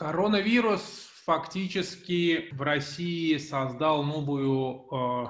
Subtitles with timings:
[0.00, 5.28] Коронавирус фактически в России создал новую, э,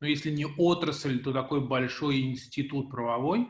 [0.00, 3.48] ну если не отрасль, то такой большой институт правовой,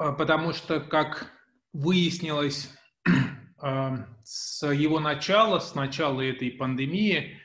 [0.00, 1.30] э, потому что, как
[1.74, 2.74] выяснилось
[3.62, 7.38] э, с его начала, с начала этой пандемии,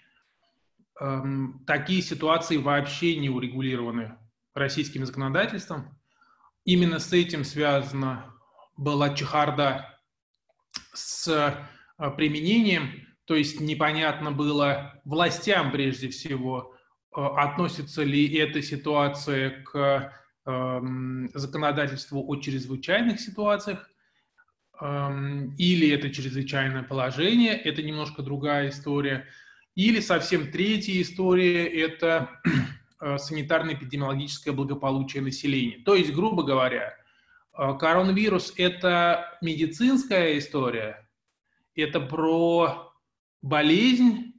[1.68, 4.18] такие ситуации вообще не урегулированы
[4.54, 6.00] российским законодательством.
[6.64, 8.34] Именно с этим связана
[8.78, 9.93] была чехарда
[10.94, 11.28] с
[11.98, 12.92] а, применением,
[13.26, 16.76] то есть непонятно было властям прежде всего,
[17.12, 20.20] а, относится ли эта ситуация к
[21.36, 23.90] законодательству о чрезвычайных ситуациях,
[24.82, 29.26] или это чрезвычайное положение, это немножко другая история,
[29.76, 32.30] или совсем третья история– это
[33.00, 35.84] а, санитарно-эпидемиологическое благополучие населения.
[35.84, 36.96] То есть, грубо говоря,
[37.54, 41.08] коронавирус– это медицинская история–
[41.76, 42.94] это про
[43.42, 44.34] болезнь?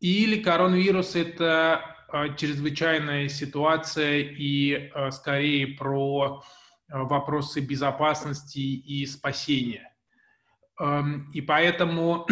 [0.00, 6.42] Или коронавирус это а, чрезвычайная ситуация и а, скорее про
[6.88, 9.88] а, вопросы безопасности и спасения.
[11.32, 12.26] И поэтому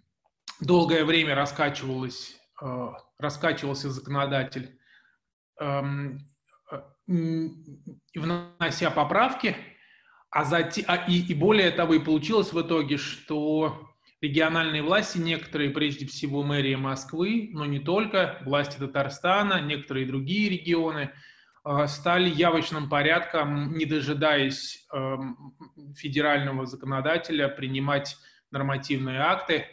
[0.60, 2.34] долгое время раскачивалось,
[3.18, 4.76] раскачивался законодатель,
[7.06, 9.56] внося поправки–
[10.32, 13.86] а затем, а, и, и более того, и получилось в итоге, что
[14.22, 21.10] региональные власти, некоторые, прежде всего мэрия Москвы, но не только, власти Татарстана, некоторые другие регионы,
[21.64, 25.54] а, стали явочным порядком, не дожидаясь эм,
[25.94, 28.16] федерального законодателя, принимать
[28.50, 29.66] нормативные акты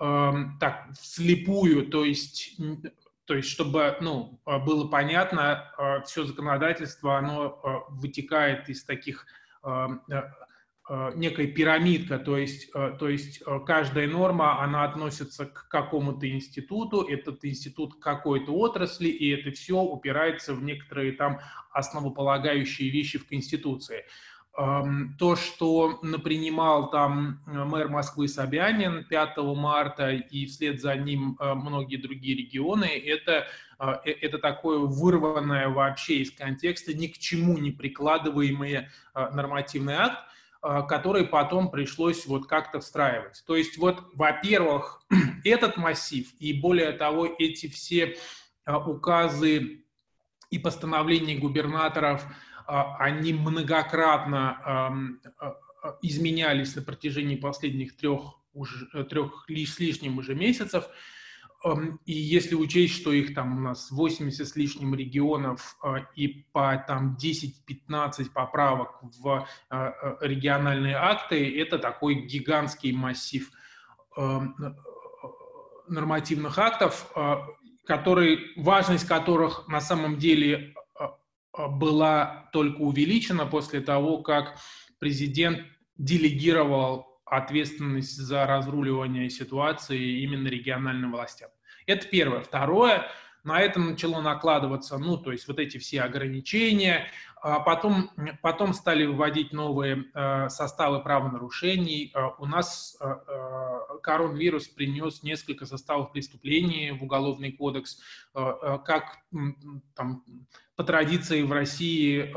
[0.00, 2.58] эм, так вслепую, то есть
[3.24, 9.26] то есть, чтобы ну, было понятно, э, все законодательство, оно э, вытекает из таких
[11.14, 17.94] некая пирамидка, то есть, то есть каждая норма, она относится к какому-то институту, этот институт
[17.94, 21.38] к какой-то отрасли, и это все упирается в некоторые там
[21.70, 24.04] основополагающие вещи в Конституции.
[24.54, 32.36] То, что напринимал там мэр Москвы Собянин 5 марта и вслед за ним многие другие
[32.36, 33.46] регионы, это,
[34.04, 40.18] это такое вырванное вообще из контекста, ни к чему не прикладываемый нормативный акт,
[40.86, 43.42] который потом пришлось вот как-то встраивать.
[43.46, 45.00] То есть вот, во-первых,
[45.44, 48.18] этот массив и более того, эти все
[48.66, 49.86] указы
[50.50, 54.94] и постановления губернаторов– а, они многократно а,
[55.38, 60.88] а, изменялись на протяжении последних трех, уже, трех с лишним уже месяцев.
[62.06, 65.76] И если учесть, что их там у нас 80 с лишним регионов
[66.16, 69.46] и по там 10-15 поправок в
[70.20, 73.48] региональные акты, это такой гигантский массив
[75.86, 77.12] нормативных актов,
[77.84, 80.71] который, важность которых на самом деле а,
[81.56, 84.58] была только увеличена после того, как
[84.98, 91.50] президент делегировал ответственность за разруливание ситуации именно региональным властям.
[91.86, 92.40] Это первое.
[92.40, 93.06] Второе,
[93.44, 97.06] на это начало накладываться, ну, то есть вот эти все ограничения,
[97.40, 98.10] а потом,
[98.40, 102.12] потом стали вводить новые э, составы правонарушений.
[102.14, 103.14] Э, у нас э,
[104.00, 108.00] коронавирус принес несколько составов преступлений в Уголовный кодекс,
[108.32, 109.18] как
[109.94, 110.24] там,
[110.76, 112.34] по традиции в России,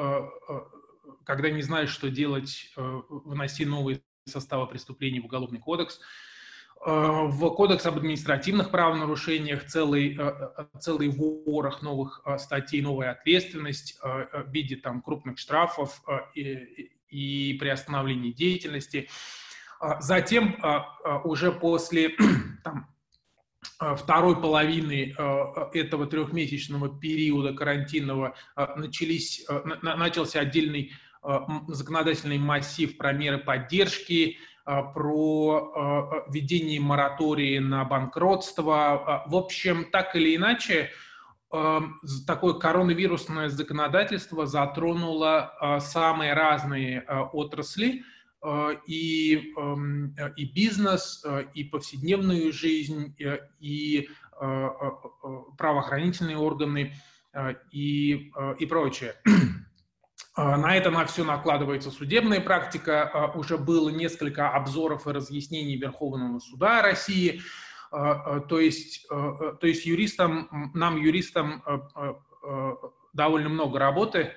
[1.23, 5.99] когда не знаешь, что делать, вноси новые составы преступлений в Уголовный кодекс–
[6.85, 14.51] в Кодекс об административных правонарушениях целый, э, э, целый ворох новых статей, новая ответственность в
[14.51, 16.03] виде там, крупных штрафов
[16.35, 19.09] и, и приостановления деятельности.
[19.99, 20.57] Затем
[21.23, 22.09] уже после
[22.63, 22.87] там,
[23.97, 25.15] второй половины
[25.73, 28.35] этого трехмесячного периода карантинного
[28.75, 29.45] начались,
[29.81, 30.93] начался отдельный
[31.67, 38.93] законодательный массив про меры поддержки, а, про а, введение моратории на банкротство.
[38.93, 40.89] А, в общем, так или иначе,
[42.27, 47.01] такое коронавирусное законодательство затронуло самые разные
[47.31, 48.03] отрасли,
[48.87, 49.53] и,
[50.35, 51.23] и бизнес,
[51.53, 53.15] и повседневную жизнь,
[53.61, 54.09] и
[55.57, 56.93] правоохранительные органы,
[57.71, 59.15] и, и прочее.
[60.35, 63.09] А, на это на все накладывается судебная практика.
[63.13, 67.41] А, уже было несколько обзоров и разъяснений Верховного суда России.
[67.91, 71.63] А, то есть, то есть юристам, нам, юристам,
[73.13, 74.33] довольно много работы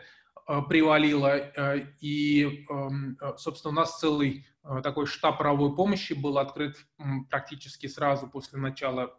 [0.69, 1.37] привалило,
[2.01, 2.67] и,
[3.37, 4.47] собственно, у нас целый
[4.83, 6.77] такой штаб правовой помощи был открыт
[7.29, 9.15] практически сразу после начала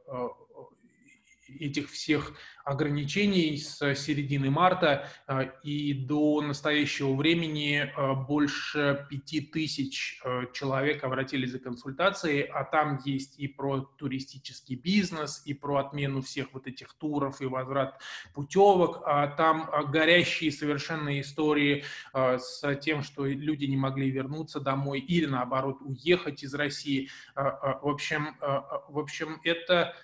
[1.59, 2.33] этих всех
[2.69, 11.03] ограничений с середины марта а, и до настоящего времени а, больше пяти тысяч а, человек
[11.03, 16.67] обратились за консультацией, а там есть и про туристический бизнес, и про отмену всех вот
[16.67, 17.99] этих туров и возврат
[18.35, 25.25] путевок, а там горящие совершенно истории с тем, что люди не могли вернуться домой или
[25.25, 27.09] наоборот уехать из России.
[27.35, 29.95] В общем, в общем это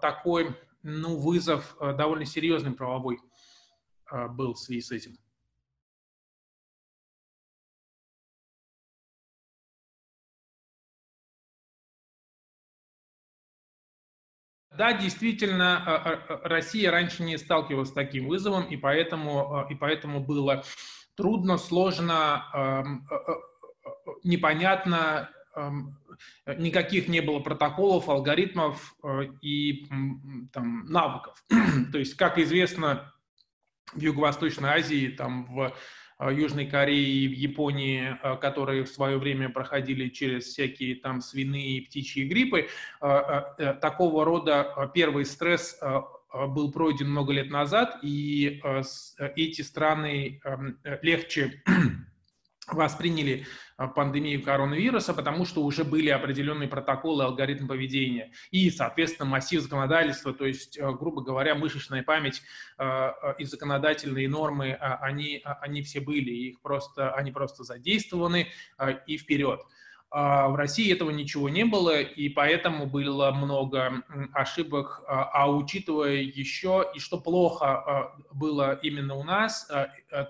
[0.00, 3.20] такой ну, вызов э, довольно серьезный правовой
[4.10, 5.16] э, был в связи с этим.
[14.70, 20.64] Да, действительно, э, Россия раньше не сталкивалась с таким вызовом, и поэтому, и поэтому было
[21.14, 23.08] трудно, сложно, эм,
[24.24, 25.30] непонятно
[26.46, 29.86] никаких не было протоколов, алгоритмов э, и
[30.52, 31.44] там, навыков.
[31.92, 33.12] То есть, как известно,
[33.92, 35.74] в Юго-Восточной Азии, там, в
[36.18, 41.20] э, Южной Корее и в Японии, э, которые в свое время проходили через всякие там
[41.20, 42.68] свиные и птичьи гриппы,
[43.80, 45.78] такого рода первый стресс
[46.32, 48.62] был пройден много лет назад, и
[49.36, 51.62] эти страны эм, легче
[52.74, 53.46] восприняли
[53.76, 60.32] а, пандемию коронавируса, потому что уже были определенные протоколы, алгоритм поведения и, соответственно, массив законодательства,
[60.32, 62.42] то есть, а, грубо говоря, мышечная память
[62.78, 68.48] а, и законодательные нормы, они, они все были, их просто, они просто задействованы
[69.06, 69.60] и вперед.
[70.14, 74.02] А, в России этого ничего не было, и поэтому было много
[74.34, 75.02] ошибок.
[75.08, 79.70] А, а учитывая еще, и что плохо а, было именно у нас,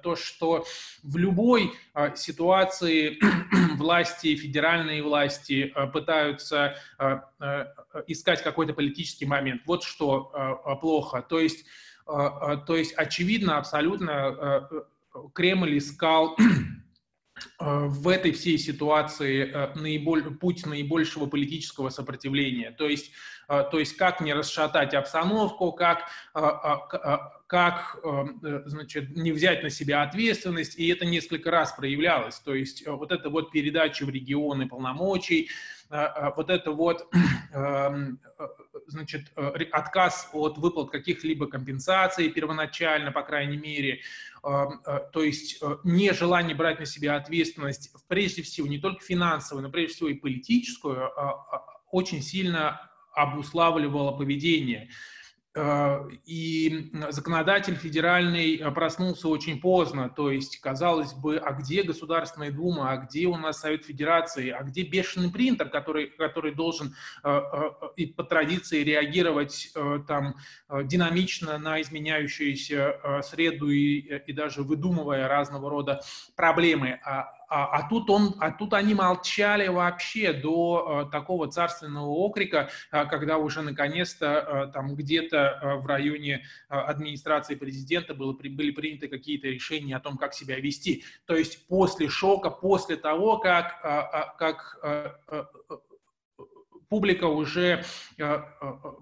[0.05, 0.65] то, что
[1.03, 1.73] в любой
[2.15, 3.19] ситуации
[3.77, 6.77] власти, федеральные власти пытаются
[8.07, 9.63] искать какой-то политический момент.
[9.67, 11.23] Вот что плохо.
[11.29, 11.67] То есть,
[12.07, 14.69] то есть очевидно, абсолютно
[15.35, 16.37] Кремль искал
[17.59, 22.71] в этой всей ситуации э, наиболь, путь наибольшего политического сопротивления.
[22.73, 23.11] То есть,
[23.49, 26.09] э, то есть как не расшатать обстановку, как,
[27.47, 27.99] как
[28.65, 32.39] значит, не взять на себя ответственность, и это несколько раз проявлялось.
[32.41, 35.51] То есть вот это вот передача в регионы полномочий,
[35.91, 37.07] вот это вот
[37.53, 38.19] эм,
[38.93, 44.01] значит, отказ от выплат каких-либо компенсаций первоначально, по крайней мере,
[44.45, 44.67] Э,
[45.13, 49.95] то есть э, нежелание брать на себя ответственность, прежде всего, не только финансовую, но прежде
[49.95, 54.91] всего и политическую, а, а, очень сильно обуславливало поведение.
[55.55, 62.51] Э, и законодатель федеральный э, проснулся очень поздно, то есть, казалось бы, а где Государственная
[62.51, 67.41] Дума, а где у нас Совет Федерации, а где бешеный принтер, который, который должен э,
[67.97, 69.75] и по традиции реагировать
[70.09, 70.37] там
[70.85, 76.01] динамично на изменяющуюся среду и, и даже выдумывая разного рода
[76.35, 76.99] проблемы.
[77.05, 82.71] А, а, а, тут, он, а тут они молчали вообще до э, такого царственного окрика,
[82.91, 84.27] э, когда уже наконец-то
[84.71, 90.33] э, там где-то в районе администрации президента было, были приняты какие-то решения о том, как
[90.33, 91.05] себя вести.
[91.27, 94.79] То есть после шока, после того, как, как
[96.93, 97.87] публика уже
[98.19, 98.43] э, э,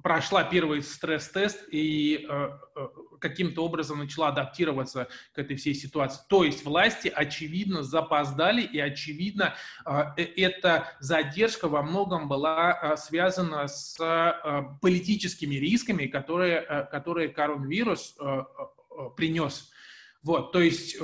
[0.04, 2.50] прошла первый стресс-тест и э,
[3.18, 6.20] каким-то образом начала адаптироваться к этой всей ситуации.
[6.28, 9.56] То есть власти, очевидно, запоздали, и, очевидно,
[10.16, 13.98] эта задержка во многом была связана с
[14.80, 18.16] политическими рисками, которые, которые коронавирус
[19.16, 19.70] принес.
[20.22, 20.96] Вот, то есть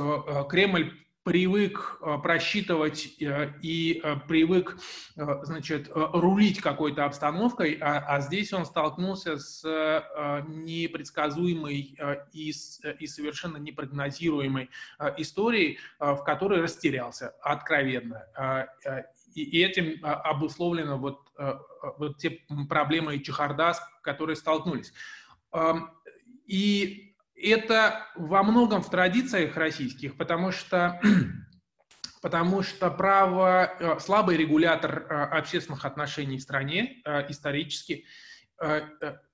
[0.48, 4.78] Кремль привык э, просчитывать э, и э, привык,
[5.16, 9.64] значит, рулить какой-то обстановкой, а, а здесь он столкнулся с
[10.46, 11.98] непредсказуемой
[12.32, 12.52] и,
[13.00, 14.70] и совершенно непрогнозируемой
[15.16, 18.26] историей, в которой растерялся откровенно.
[19.34, 21.32] И, этим обусловлено вот,
[21.98, 24.92] вот те проблемы и чехарда, с которыми столкнулись.
[26.46, 27.05] И
[27.36, 31.00] это во многом в традициях российских, потому что,
[32.22, 38.04] потому что право, э, слабый регулятор э, общественных отношений в стране э, исторически,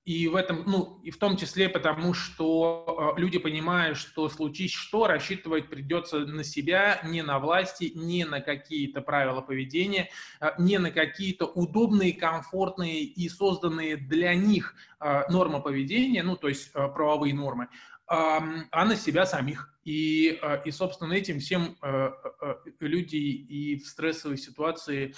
[0.04, 5.06] и в этом, ну, и в том числе потому, что люди понимают, что случись что,
[5.06, 10.10] рассчитывать придется на себя, не на власти, не на какие-то правила поведения,
[10.58, 14.74] не на какие-то удобные, комфортные и созданные для них
[15.28, 17.68] нормы поведения, ну, то есть правовые нормы,
[18.06, 19.72] а на себя самих.
[19.84, 25.14] И, а, и собственно, этим всем а, а, люди и в стрессовой ситуации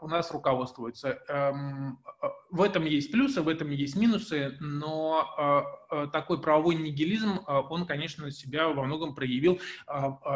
[0.00, 1.18] у нас руководствуются.
[2.50, 5.66] В этом есть плюсы, в этом есть минусы, но
[6.12, 9.60] такой правовой нигилизм, он, конечно, себя во многом проявил.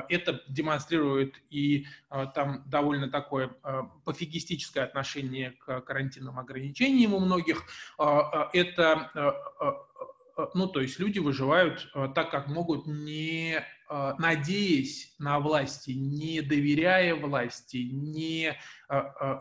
[0.08, 1.86] Это демонстрирует и
[2.34, 3.54] там довольно такое
[4.04, 7.64] пофигистическое отношение к карантинным ограничениям у многих.
[7.98, 9.86] Это
[10.54, 16.40] ну, то есть люди выживают э, так, как могут, не э, надеясь на власти, не
[16.40, 18.58] доверяя власти, не,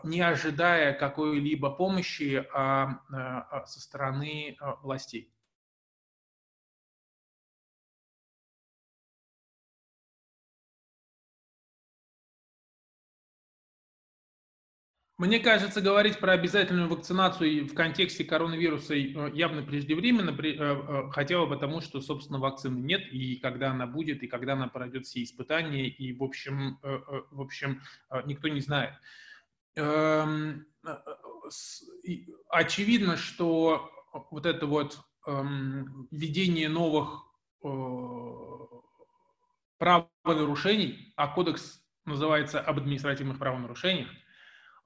[0.04, 5.31] не ожидая какой-либо помощи а, со стороны властей.
[15.22, 21.38] Мне кажется, говорить про обязательную вакцинацию в контексте коронавируса э, явно преждевременно, э, э, хотя
[21.38, 25.22] бы потому, что, собственно, вакцины нет, и когда она будет, и когда она пройдет все
[25.22, 27.82] испытания, и, в общем, в общем
[28.26, 28.94] никто не знает.
[29.76, 30.66] Эм,
[32.48, 33.92] очевидно, что
[34.32, 34.98] вот это вот
[35.28, 37.22] эм, введение новых
[39.78, 44.08] правонарушений, а кодекс называется об административных правонарушениях,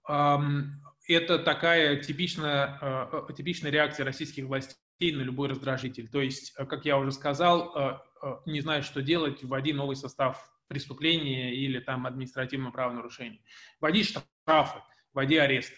[0.07, 6.09] это такая типичная, а, а, типичная реакция российских властей на любой раздражитель.
[6.09, 8.03] То есть, э, как я уже сказал,
[8.47, 13.41] не знаю, что делать, вводи новый состав преступления или там административного правонарушения.
[13.81, 14.81] Вводи штрафы,
[15.13, 15.75] вводи арест.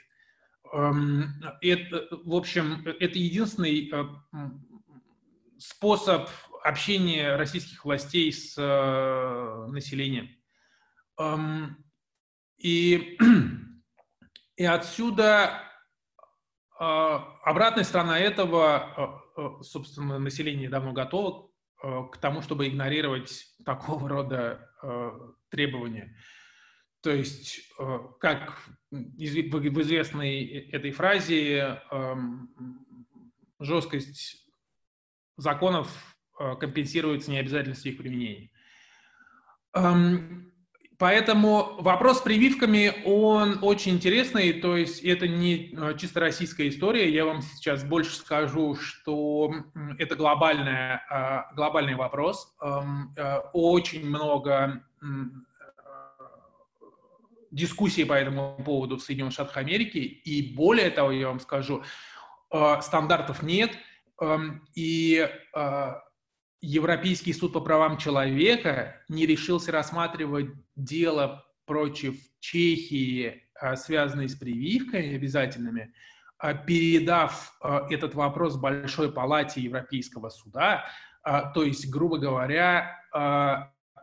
[0.72, 3.92] Это, в общем, это единственный
[5.58, 6.30] способ
[6.62, 8.56] общения российских властей с
[9.68, 10.30] населением.
[12.58, 13.18] И
[14.58, 15.62] И отсюда
[16.80, 21.48] а, обратная сторона этого, а, а, собственно, население давно готово
[22.10, 24.68] к тому, чтобы игнорировать такого рода
[25.48, 26.12] требования.
[27.02, 27.72] То есть,
[28.18, 31.80] как в известной этой фразе,
[33.60, 34.44] жесткость
[35.36, 38.50] законов компенсируется необязательностью их применения.
[40.98, 47.08] Поэтому вопрос с прививками, он очень интересный, то есть это не э, чисто российская история,
[47.08, 49.54] я вам сейчас больше скажу, что
[49.96, 52.52] это глобальная, э, глобальный вопрос.
[52.60, 54.82] Эм, э, очень много
[57.52, 61.84] дискуссий по этому поводу в Соединенных Штатах Америки, и более того, я вам скажу,
[62.80, 63.70] стандартов нет,
[64.20, 65.28] эм, и
[66.60, 75.14] Европейский суд по правам человека не решился рассматривать дело против Чехии, а, связанное с прививками
[75.14, 75.92] обязательными,
[76.38, 80.84] а, передав а, этот вопрос Большой палате Европейского суда.
[81.54, 83.02] То есть, грубо говоря,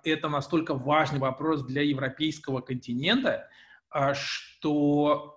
[0.04, 3.50] это настолько важный вопрос для европейского континента,
[4.14, 5.34] что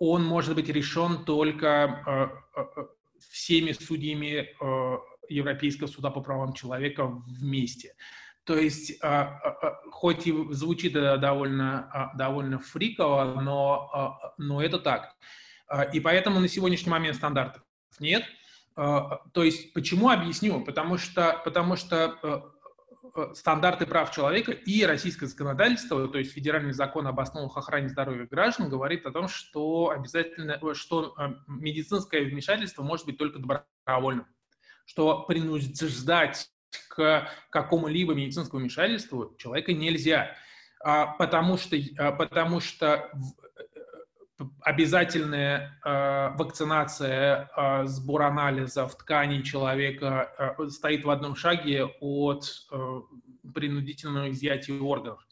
[0.00, 2.44] он может быть решен только
[3.30, 4.50] всеми судьями
[5.28, 7.94] Европейского суда по правам человека вместе.
[8.44, 14.78] То есть, а, а, а, хоть и звучит это довольно, довольно фриково, но, но это
[14.78, 15.16] так.
[15.94, 17.62] И поэтому на сегодняшний момент стандартов
[17.98, 18.24] нет.
[18.76, 20.62] То есть, почему объясню?
[20.62, 22.52] Потому что, потому что
[23.32, 28.68] стандарты прав человека и российское законодательство, то есть федеральный закон об основах охраны здоровья граждан,
[28.68, 31.14] говорит о том, что обязательно, что
[31.46, 34.26] медицинское вмешательство может быть только добровольным
[34.84, 36.48] что принуждать
[36.88, 40.36] к какому-либо медицинскому вмешательству человека нельзя,
[40.80, 43.10] а, потому что, а, потому что
[44.38, 52.44] э, обязательная э, вакцинация, э, сбор анализов тканей человека стоит в одном шаге от
[53.54, 55.26] принудительного изъятия органов.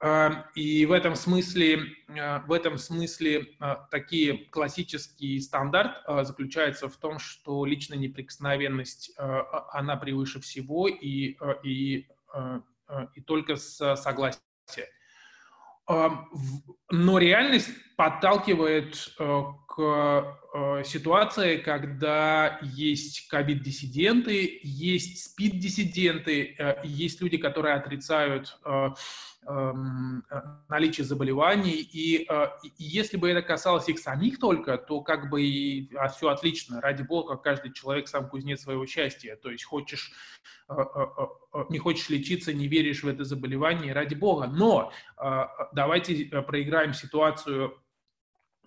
[0.00, 6.90] Эм, и в этом смысле, э, в этом смысле э, такие классический стандарт э, заключается
[6.90, 12.06] в том, что личная неприкосновенность, она превыше всего и, и,
[13.14, 14.40] и только с согласия.
[15.88, 16.28] Эм,
[16.90, 19.14] но реальность подталкивает
[19.68, 20.38] к
[20.84, 28.58] ситуации, когда есть ковид-диссиденты, есть спид-диссиденты, есть люди, которые отрицают
[29.48, 31.88] Эм, э, наличие заболеваний.
[31.92, 32.48] И, э,
[32.78, 36.80] если бы это касалось их самих только, то как бы и а, все отлично.
[36.80, 39.36] Ради бога, каждый человек сам кузнец своего счастья.
[39.36, 40.10] То есть хочешь,
[40.68, 40.74] э,
[41.68, 44.48] не хочешь лечиться, не веришь в это заболевание, ради бога.
[44.48, 44.92] Но
[45.72, 47.78] давайте проиграем ситуацию,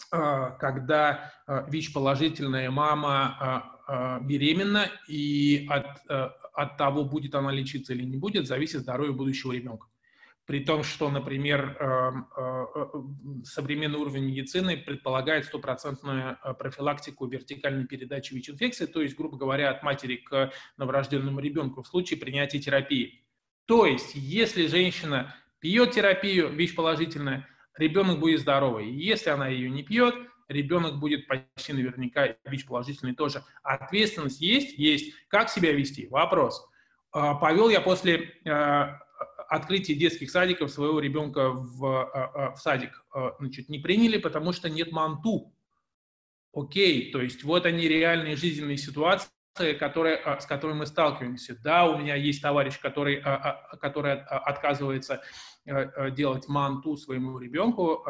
[0.10, 6.06] когда ВИЧ-положительная мама беременна, и от,
[6.53, 9.88] от того, будет она лечиться или не будет, зависит здоровье будущего ребенка
[10.50, 11.77] при том, что, например,
[13.44, 20.15] современный уровень медицины предполагает стопроцентную профилактику вертикальной передачи ВИЧ-инфекции, то есть, грубо говоря, от матери
[20.15, 23.24] к новорожденному ребенку в случае принятия терапии.
[23.68, 27.48] То есть, если женщина пьет терапию ВИЧ-положительная,
[27.79, 28.89] ребенок будет здоровый.
[28.89, 30.15] Если она ее не пьет,
[30.48, 33.43] ребенок будет почти наверняка ВИЧ-положительный тоже.
[33.63, 34.77] Ответственность есть?
[34.77, 35.13] Есть.
[35.27, 36.07] Как себя вести?
[36.07, 36.67] Вопрос.
[37.12, 38.33] Повел я после
[39.50, 44.53] открытие детских садиков своего ребенка в, а, а, в садик а, значит, не приняли, потому
[44.53, 45.53] что нет манту.
[46.53, 49.29] Окей, то есть вот они реальные жизненные ситуации,
[49.79, 51.57] которые, с которыми мы сталкиваемся.
[51.62, 53.21] Да, у меня есть товарищ, который,
[53.81, 55.21] который отказывается
[55.66, 58.06] делать манту своему ребенку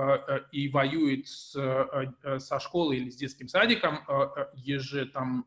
[0.52, 1.52] и воюет с,
[2.38, 4.00] со школой или с детским садиком,
[4.54, 5.46] еже там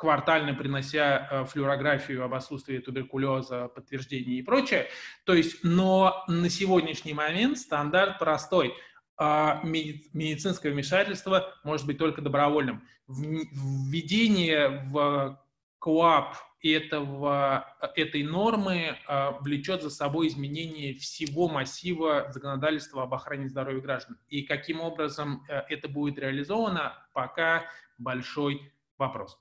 [0.00, 4.88] квартально принося э, флюорографию об отсутствии туберкулеза, подтверждение и прочее.
[5.24, 8.74] То есть, но на сегодняшний момент стандарт простой.
[9.18, 12.82] А медицинское вмешательство может быть только добровольным.
[13.06, 15.38] Введение в
[15.78, 23.80] КОАП этого, этой нормы э, влечет за собой изменение всего массива законодательства об охране здоровья
[23.80, 24.18] граждан.
[24.28, 27.64] И каким образом э, это будет реализовано, пока
[27.98, 29.38] большой вопрос.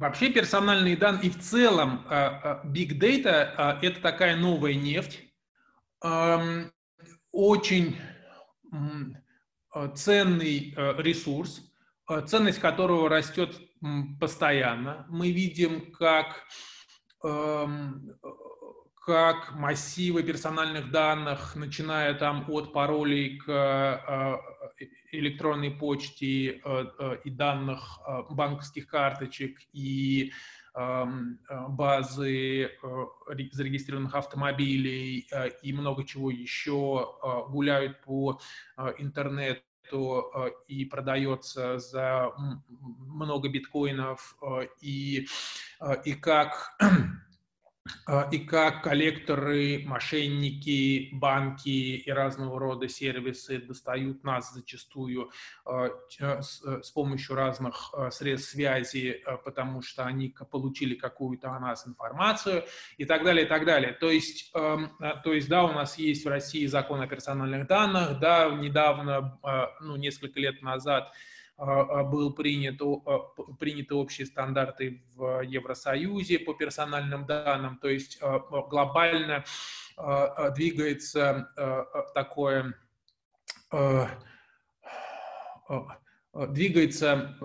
[0.00, 5.20] Вообще персональные данные и в целом а, а, big data а,– это такая новая нефть,
[7.32, 7.96] очень
[9.94, 11.62] ценный ресурс,
[12.26, 13.56] ценность которого растет
[14.18, 15.06] постоянно.
[15.08, 16.46] Мы видим, как
[19.10, 27.30] как массивы персональных данных, начиная там от паролей к э, электронной почте э, э, и
[27.30, 27.98] данных
[28.30, 30.34] банковских карточек и эм,
[30.74, 32.70] базы
[33.52, 35.28] зарегистрированных автомобилей
[35.62, 37.14] и много чего еще
[37.48, 38.40] гуляют по
[38.98, 39.64] интернету
[40.68, 44.36] и продается за много биткоинов,
[44.80, 45.26] и,
[46.04, 46.78] и как
[48.32, 55.30] и как коллекторы, мошенники, банки и разного рода сервисы достают нас зачастую
[55.64, 55.88] а,
[56.20, 62.64] э, с помощью разных а, средств связи, потому что они получили какую-то о нас информацию
[62.96, 63.92] и так далее, и так далее.
[63.92, 68.50] То есть, то есть, да, у нас есть в России закон о персональных данных, да,
[68.50, 69.38] недавно,
[69.80, 71.14] ну, несколько лет назад а, а,
[71.60, 73.18] был принят, а,
[73.58, 78.20] приняты общие стандарты в Евросоюзе по персональным данным, то есть
[78.70, 79.44] глобально
[80.54, 81.50] двигается
[82.14, 82.74] такое
[86.32, 87.36] двигается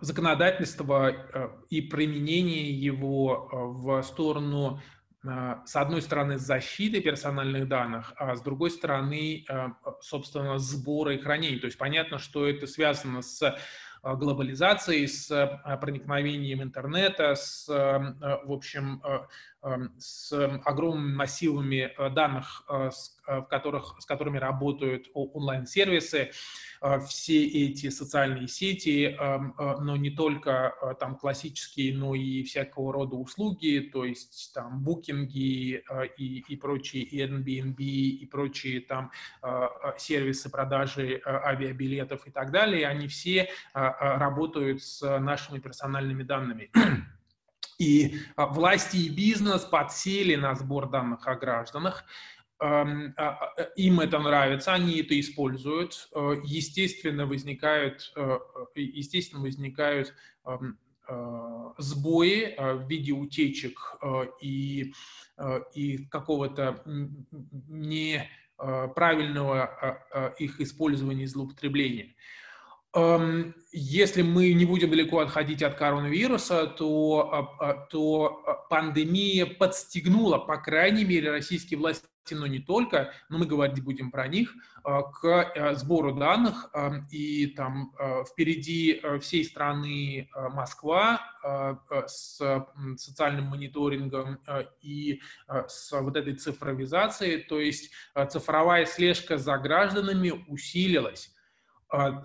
[0.00, 4.80] законодательство и применение его в сторону а,
[5.24, 11.60] с одной стороны, защиты персональных данных, а с другой стороны, а, собственно, сбора и хранения.
[11.60, 13.40] То есть понятно, что это связано с
[14.02, 15.28] а, глобализацией, с
[15.80, 19.00] проникновением интернета, с, в общем,
[19.98, 20.32] с
[20.64, 26.32] огромными массивами данных, в которых, с которыми работают онлайн-сервисы.
[27.06, 29.38] Все эти социальные сети, а,
[29.80, 35.84] но не только там классические, но и всякого рода услуги, то есть там букинги
[36.16, 39.12] и, и прочие, и Airbnb, и прочие там
[39.96, 46.72] сервисы продажи авиабилетов и так далее, они все работают с нашими персональными данными.
[47.82, 52.04] И власти и бизнес подсели на сбор данных о гражданах,
[52.60, 58.38] а, а, э, им это нравится, они это используют, э, естественно возникают, э,
[58.76, 60.14] естественно возникают
[61.78, 63.96] сбои в виде утечек
[64.40, 64.92] и,
[65.74, 66.82] и какого-то
[67.68, 72.14] неправильного их использования и злоупотребления.
[72.94, 81.30] Если мы не будем далеко отходить от коронавируса, то, то пандемия подстегнула, по крайней мере,
[81.30, 86.70] российские власти, но не только, но мы говорить будем про них, к сбору данных.
[87.10, 87.94] И там
[88.30, 91.22] впереди всей страны Москва
[92.06, 92.66] с
[92.98, 94.38] социальным мониторингом
[94.82, 95.22] и
[95.66, 97.90] с вот этой цифровизацией, то есть
[98.28, 101.41] цифровая слежка за гражданами усилилась а,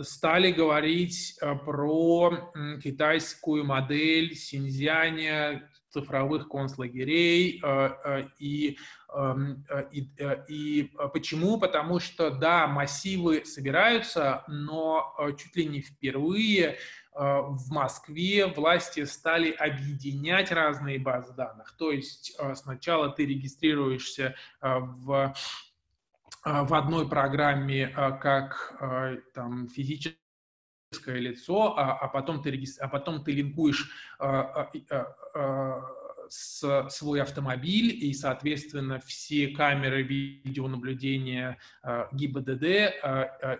[0.02, 2.52] стали говорить а, про
[2.82, 7.62] китайскую модель Синьцзяня, цифровых концлагерей.
[8.40, 8.78] И,
[9.14, 10.10] эм, и,
[10.48, 11.60] и почему?
[11.60, 16.78] Потому что, да, массивы собираются, но чуть ли не впервые
[17.14, 21.74] в Москве власти стали объединять разные базы данных.
[21.78, 25.34] То есть сначала ты регистрируешься в
[26.64, 27.88] в одной программе
[28.22, 28.78] как
[29.34, 30.18] там, физически
[31.06, 35.82] лицо, а, а, потом, ты, а потом ты линкуешь а, а, а,
[36.30, 42.64] с, свой автомобиль, и, соответственно, все камеры видеонаблюдения а, ГИБДД
[43.04, 43.60] а,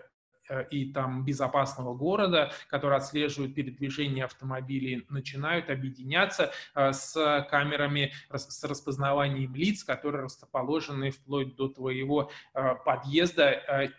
[0.70, 9.54] и там безопасного города, которые отслеживают передвижение автомобилей, начинают объединяться э, с камерами, с распознаванием
[9.54, 13.50] лиц, которые расположены вплоть до твоего э, подъезда,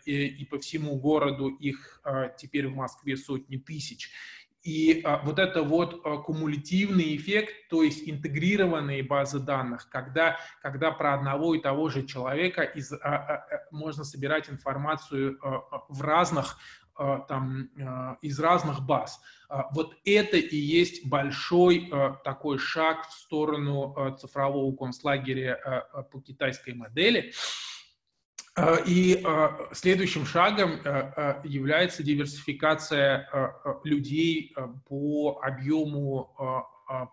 [0.04, 2.02] и по всему городу их
[2.38, 4.10] теперь в Москве сотни тысяч.
[4.62, 10.90] И а, вот это вот а, кумулятивный эффект, то есть интегрированные базы данных, когда, когда
[10.90, 16.58] про одного и того же человека из, а, а, можно собирать информацию а, в разных,
[16.94, 19.20] а, там, а, из разных баз.
[19.48, 26.02] А, вот это и есть большой а, такой шаг в сторону а, цифрового концлагеря а,
[26.02, 27.32] по китайской модели.
[28.56, 33.28] Э, и э, следующим шагом э, является диверсификация
[33.84, 34.54] людей
[34.88, 36.34] по объему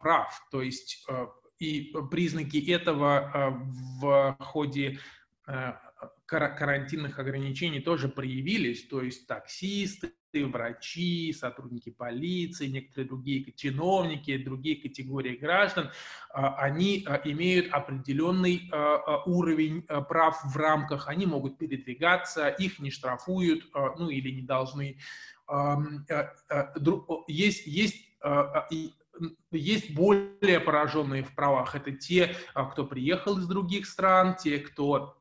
[0.02, 0.34] прав.
[0.52, 1.06] То есть
[1.60, 3.62] и признаки этого
[4.02, 5.00] в ходе
[6.28, 8.86] карантинных ограничений тоже проявились.
[8.88, 15.90] То есть таксисты, врачи, сотрудники полиции, некоторые другие чиновники, другие категории граждан,
[16.30, 22.92] а, они а, имеют определенный а, уровень прав в рамках, они могут передвигаться, их не
[22.92, 24.98] штрафуют, ну или не должны.
[27.28, 28.04] Есть, есть
[29.52, 31.76] есть более пораженные в правах.
[31.76, 35.17] Это те, кто приехал из других стран, те, кто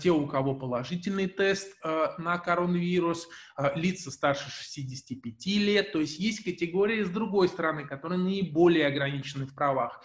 [0.00, 3.28] те, у кого положительный тест а, на коронавирус,
[3.74, 9.54] лица старше 65 лет, то есть есть категории с другой стороны, которые наиболее ограничены в
[9.54, 10.02] правах.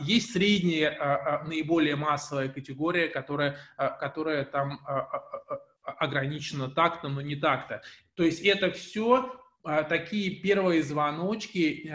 [0.00, 4.80] Есть средняя, наиболее массовая категория, которая, которая там
[5.82, 7.82] ограничена так-то, но не так-то.
[8.14, 9.34] То есть это все
[9.88, 11.92] такие первые звоночки,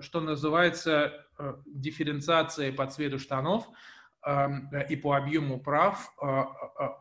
[0.00, 1.26] что называется
[1.66, 3.66] дифференциацией по цвету штанов–
[4.88, 6.42] и по объему прав а,
[6.78, 6.98] а,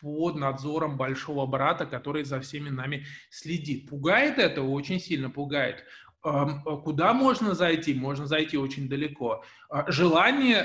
[0.00, 3.88] под надзором большого брата, который за всеми нами следит.
[3.88, 4.62] Пугает это?
[4.62, 5.84] Очень сильно пугает.
[6.20, 7.94] Куда можно зайти?
[7.94, 9.44] Можно зайти очень далеко.
[9.86, 10.62] Желание,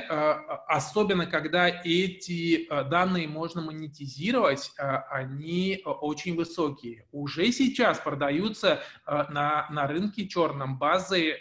[0.68, 7.08] особенно когда эти данные можно монетизировать, они очень высокие.
[7.12, 11.38] Уже сейчас продаются на, на рынке черном базы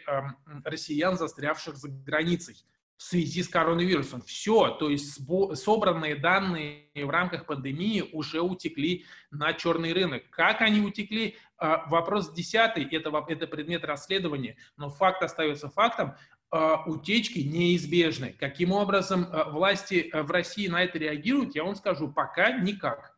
[0.65, 2.57] россиян, застрявших за границей
[3.03, 4.23] в связи с коронавирусом.
[4.23, 5.19] Все, то есть
[5.55, 10.23] собранные данные в рамках пандемии уже утекли на черный рынок.
[10.31, 11.37] Как они утекли?
[11.59, 16.15] А, вопрос десятый, это, это предмет расследования, но факт остается фактом.
[16.51, 18.37] А, утечки неизбежны.
[18.39, 23.12] Каким образом а, власти в России на это реагируют, я вам скажу, пока никак.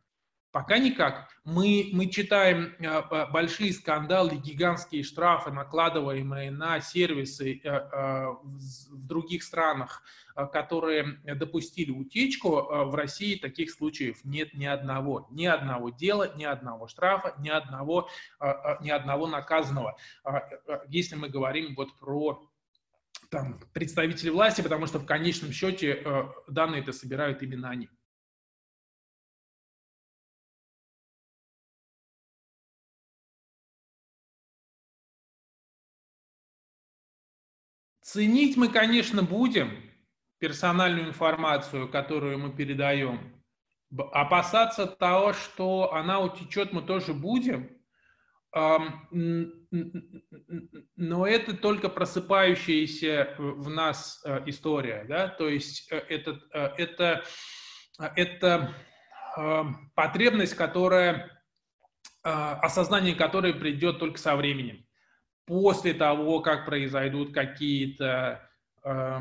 [0.55, 1.29] Пока никак.
[1.45, 9.43] Мы, мы читаем э, большие скандалы, гигантские штрафы, накладываемые на сервисы э, э, в других
[9.43, 10.05] странах,
[10.53, 12.51] которые допустили утечку.
[12.71, 15.27] В России таких случаев нет ни одного.
[15.33, 18.09] Ни одного дела, ни одного штрафа, ни одного,
[18.81, 19.97] ни одного наказанного.
[20.25, 20.39] Э,
[20.87, 22.49] если мы говорим вот про
[23.29, 27.89] там, представителей власти, потому что в конечном счете данные это собирают именно они.
[38.15, 39.77] Ценить мы, конечно, будем
[40.39, 43.43] персональную информацию, которую мы передаем.
[44.13, 47.77] Опасаться того, что она утечет, мы тоже будем.
[48.53, 49.51] Но
[51.27, 55.05] это только просыпающаяся в нас э, история.
[55.09, 55.27] Да?
[55.27, 57.25] То есть э, это, э, это,
[57.99, 58.75] это
[59.97, 61.43] потребность, которая,
[62.23, 64.85] осознание которой придет только со временем
[65.47, 68.49] после того, как произойдут какие-то
[68.85, 69.21] э,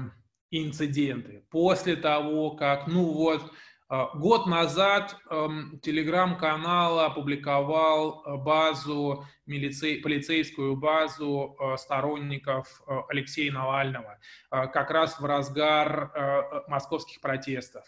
[0.52, 3.52] инциденты, после того, как, ну вот,
[3.90, 14.20] год назад эм, телеграм-канал опубликовал э, базу, милицей, полицейскую базу э, сторонников э, Алексея Навального,
[14.50, 17.84] как раз в разгар московских протестов.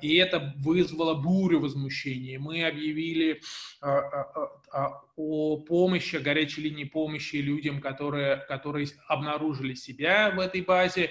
[0.00, 2.38] И это вызвало бурю возмущения.
[2.38, 3.40] Мы объявили
[3.80, 11.10] о помощи, о горячей линии помощи людям, которые, которые обнаружили себя в этой базе.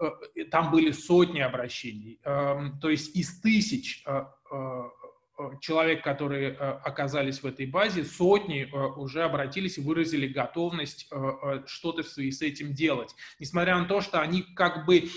[0.00, 4.82] Э, там были сотни обращений, то есть из тысяч э, э,
[5.60, 11.08] человек, которые оказались в этой базе, сотни уже обратились и выразили готовность
[11.66, 13.14] что-то в связи с этим делать.
[13.38, 15.08] Несмотря на то, что они как бы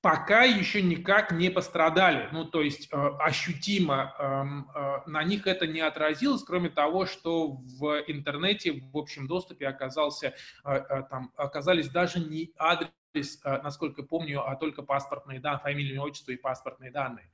[0.00, 2.28] пока еще никак не пострадали.
[2.30, 8.80] Ну, то есть ощутимо эм, на них это не отразилось, кроме того, что в интернете
[8.92, 15.40] в общем доступе оказался, там, оказались даже не адрес Э, насколько помню, а только паспортные
[15.40, 17.30] данные, фамилия, отчество и паспортные данные.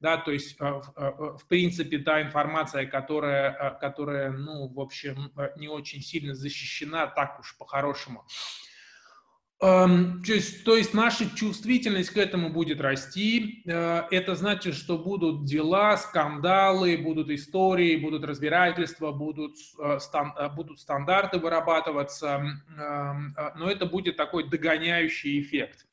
[0.00, 5.68] Да, то есть, э, э, в принципе, та информация, которая, которая, ну, в общем, не
[5.68, 8.26] очень сильно защищена, так уж по-хорошему.
[9.62, 13.62] Эм, то есть, то есть наша чувствительность к этому будет расти.
[13.64, 20.80] Э, это значит, что будут дела, скандалы, будут истории, будут разбирательства, будут, э, э, будут
[20.80, 22.42] стандарты вырабатываться,
[22.76, 25.86] эм, но это будет такой догоняющий эффект.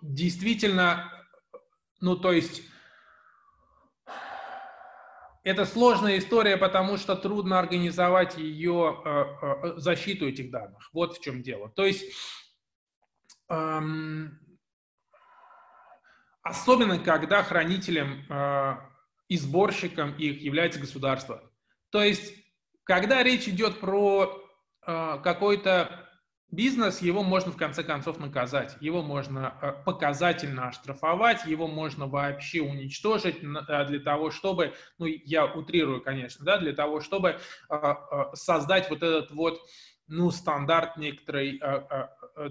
[0.00, 1.12] Действительно,
[2.00, 2.62] ну то есть
[5.44, 10.88] это сложная история, потому что трудно организовать ее э, э, защиту этих данных.
[10.92, 11.68] Вот в чем дело.
[11.70, 12.04] То есть
[13.48, 14.38] эм,
[16.42, 18.76] особенно когда хранителем э,
[19.28, 21.42] и сборщиком их является государство.
[21.90, 22.34] То есть
[22.84, 24.44] когда речь идет про
[24.80, 26.07] какой-то
[26.50, 32.62] Бизнес, его можно в конце концов наказать, его можно э, показательно оштрафовать, его можно вообще
[32.62, 37.94] уничтожить э, для того, чтобы, ну, я утрирую, конечно, да, для того, чтобы э,
[38.32, 39.60] создать вот этот вот,
[40.06, 41.60] ну, стандарт некоторой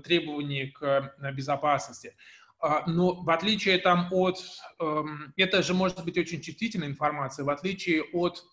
[0.04, 2.16] требований к безопасности.
[2.60, 4.38] А, но в отличие там от,
[4.80, 8.44] эм, это же может быть очень чувствительная информация, в отличие от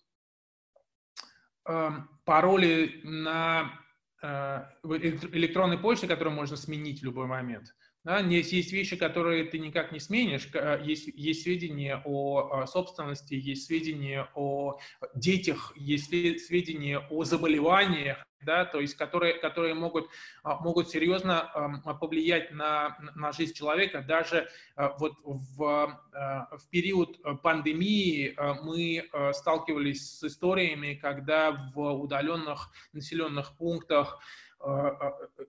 [1.66, 3.83] эм, паролей на
[4.24, 7.74] электронной почты, которую можно сменить в любой момент.
[8.04, 13.32] Да, есть, есть вещи, которые ты никак не сменишь, э, есть, есть сведения о собственности,
[13.32, 14.78] есть сведения о
[15.14, 16.10] детях, есть
[16.46, 20.10] сведения о заболеваниях, да, то есть которые, которые могут,
[20.42, 24.04] а, могут серьезно повлиять на, на жизнь человека.
[24.06, 34.20] Даже вот в, в период пандемии мы сталкивались с историями, когда в удаленных населенных пунктах
[34.20, 34.43] Э, э,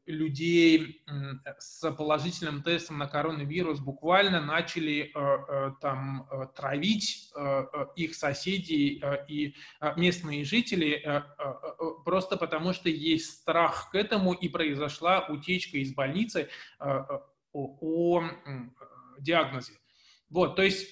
[0.06, 1.04] людей
[1.58, 7.32] с положительным тестом на коронавирус буквально начали э, там травить
[7.96, 9.56] их соседей и
[9.96, 11.24] местные жители
[12.04, 16.50] просто потому, что есть страх к этому и произошла утечка из больницы
[16.80, 18.22] о
[19.20, 19.74] диагнозе.
[20.30, 20.88] Вот, то есть,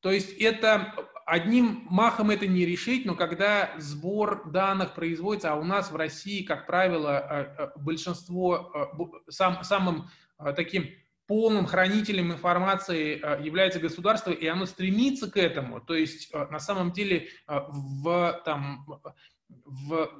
[0.00, 0.94] то есть это
[1.28, 6.42] одним махом это не решить, но когда сбор данных производится, а у нас в России,
[6.42, 10.08] как правило, э, э, большинство, э, сам, самым
[10.56, 10.88] таким
[11.26, 15.80] полным хранителем информации является государство, и оно стремится к этому.
[15.80, 18.86] То есть на самом деле в, там,
[19.48, 20.10] в,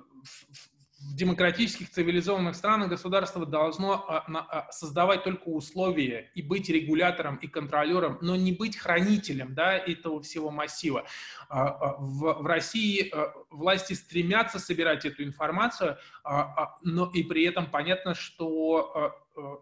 [0.53, 7.37] в в демократических цивилизованных странах государство должно а, а, создавать только условия и быть регулятором
[7.37, 11.05] и контролером, но не быть хранителем да, этого всего массива.
[11.49, 13.13] А, в, России
[13.51, 15.99] власти стремятся собирать эту информацию,
[16.83, 19.15] но и при этом понятно, что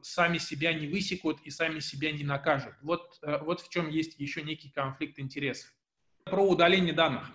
[0.02, 2.74] сами себя не высекут и сами себя не накажут.
[2.82, 5.70] Вот, вот в чем есть еще некий конфликт интересов.
[6.24, 7.30] Про удаление данных.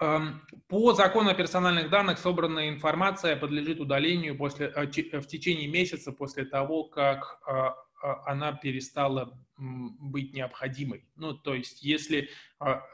[0.00, 6.12] Эм, по закону о персональных данных собранная информация подлежит удалению после, э, в течение месяца
[6.12, 11.04] после того, как э, э, она перестала быть необходимой.
[11.16, 12.30] Ну, то есть, если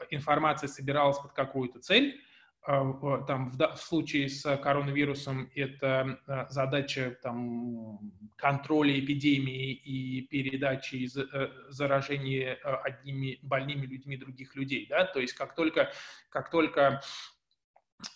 [0.09, 2.19] информация собиралась под какую-то цель,
[2.65, 7.99] там, в, в случае с коронавирусом это а, задача там,
[8.35, 14.87] контроля эпидемии и передачи э, заражения а, одними больными людьми других людей.
[14.89, 15.05] Да?
[15.05, 15.91] То есть как только,
[16.29, 17.01] как только а,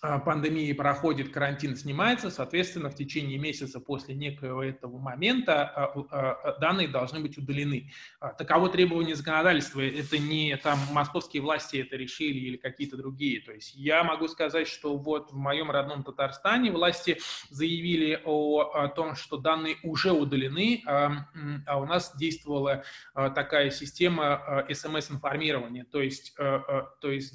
[0.02, 6.88] пандемии проходит, карантин снимается, соответственно, в течение месяца после некого этого момента а, а, данные
[6.88, 7.92] должны быть удалены.
[8.38, 9.82] Таково требование законодательства.
[9.82, 13.42] Это не там московские власти это решили или какие-то другие.
[13.42, 18.88] То есть я могу сказать, что вот в моем родном Татарстане власти заявили о, о
[18.90, 21.28] том, что данные уже удалены, а,
[21.66, 25.86] а у нас действовала такая система смс-информирования.
[25.86, 27.34] То есть, то есть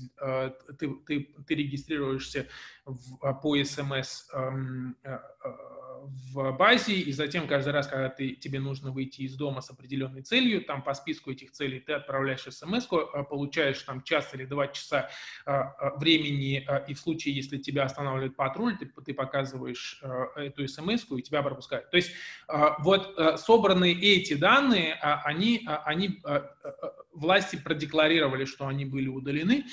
[0.78, 2.33] ты, ты, ты регистрируешься
[2.84, 5.48] в, а, по смс эм, э, э,
[6.34, 10.20] в базе, и затем каждый раз, когда ты, тебе нужно выйти из дома с определенной
[10.20, 14.68] целью, там по списку этих целей ты отправляешь смс, а, получаешь там час или два
[14.68, 15.08] часа
[15.46, 20.02] а, времени, и в случае, если тебя останавливает патруль, ты, ты показываешь
[20.36, 21.90] эту смс и тебя пропускают.
[21.90, 22.12] То есть
[22.80, 26.20] вот собранные эти данные, они, они
[27.14, 29.68] власти продекларировали, что они были удалены, а,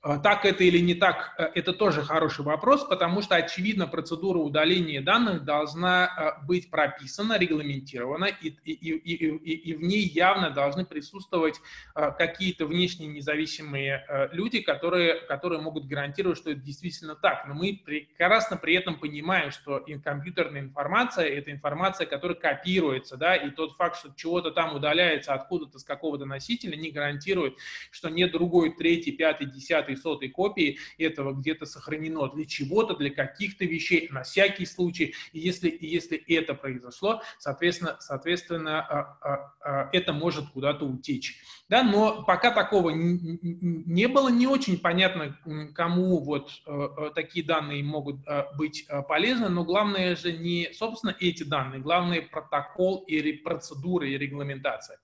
[0.00, 5.02] так это или не так, э, это тоже хороший вопрос, потому что, очевидно, процедура удаления
[5.02, 10.84] данных должна э, быть прописана, регламентирована, и, и, и, и, и в ней явно должны
[10.84, 11.60] присутствовать
[11.96, 17.46] э, какие-то внешние независимые люди, которые, которые могут гарантировать, что это действительно так.
[17.48, 23.50] Но мы прекрасно при этом понимаем, что компьютерная информация– это информация, которая копируется, да, и
[23.50, 27.56] тот факт, что чего-то там удаляется откуда-то с какого-то носителя, не гарантирует,
[27.90, 33.10] что нет другой, третий, пятый, десятый, десятой, сотой копии этого где-то сохранено для чего-то, для
[33.10, 35.14] каких-то вещей, на всякий случай.
[35.32, 41.40] И если, и если это произошло, соответственно, соответственно а, а, а, это может куда-то утечь.
[41.68, 45.36] Да, но пока такого не было, не очень понятно,
[45.74, 51.14] кому вот э, э, такие данные могут э, быть полезны, но главное же не, собственно,
[51.20, 54.98] эти данные, главное протокол и процедуры и регламентация.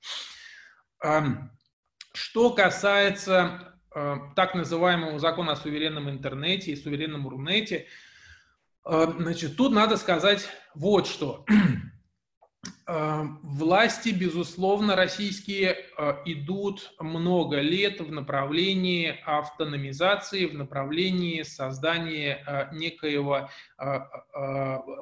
[2.15, 7.87] Что касается так называемому закону о суверенном интернете и суверенном Рунете,
[8.85, 11.45] э, значит, тут надо сказать вот что.
[12.87, 15.87] Э, власти, безусловно, российские
[16.27, 23.49] идут много лет в направлении автономизации, в направлении создания некоего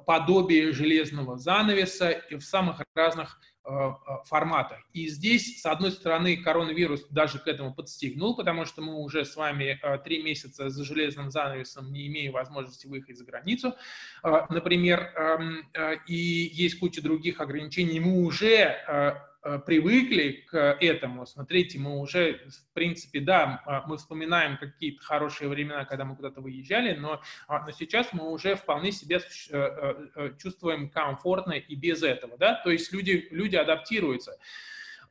[0.06, 4.82] подобия железного занавеса в самых разных Э, э, формата.
[4.92, 9.36] И здесь, с одной стороны, коронавирус даже к этому подстегнул, потому что мы уже с
[9.36, 13.76] вами э, три месяца за железным занавесом не имеем возможности выехать за границу,
[14.24, 15.70] например, эм,
[16.08, 16.16] и
[16.52, 18.00] есть куча других ограничений.
[18.00, 21.26] Мы уже привыкли к этому.
[21.26, 26.40] Смотрите, мы уже, в принципе, да, а, мы вспоминаем какие-то хорошие времена, когда мы куда-то
[26.40, 32.02] выезжали, но, а, но сейчас мы уже вполне себя э, э, чувствуем комфортно и без
[32.02, 34.38] этого, да, то есть люди, люди адаптируются,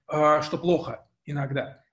[0.08, 1.84] а, что плохо иногда.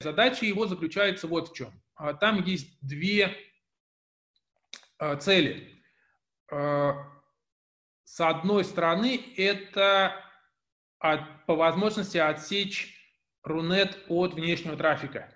[0.00, 1.72] Задача его заключается вот в чем.
[1.98, 3.36] А, там есть две
[4.98, 5.82] а, цели.
[6.50, 6.94] А,
[8.04, 10.24] с одной стороны, это
[10.98, 12.94] по возможности отсечь
[13.44, 15.32] Рунет от внешнего трафика.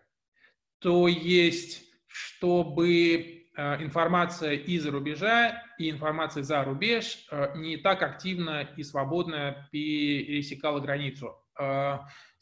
[0.81, 9.69] То есть, чтобы информация из-за рубежа и информация за рубеж не так активно и свободно
[9.71, 11.37] пересекала границу.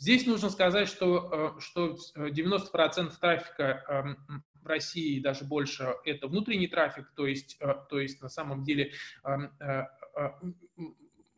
[0.00, 6.68] Здесь нужно сказать, что, э, что 90% трафика эм, в России, даже больше, это внутренний
[6.68, 9.82] трафик, то есть, э, то есть на самом деле э,